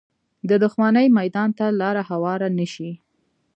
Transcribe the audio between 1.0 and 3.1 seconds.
میدان ته لاره هواره نه شي